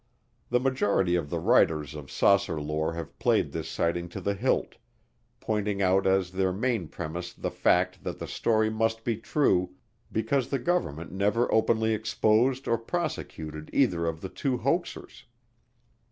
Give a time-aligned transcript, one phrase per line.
[0.49, 4.77] The majority of the writers of saucer lore have played this sighting to the hilt,
[5.39, 9.75] pointing out as their main premise the fact that the story must be true
[10.11, 15.25] because the government never openly exposed or prosecuted either of the two hoaxers.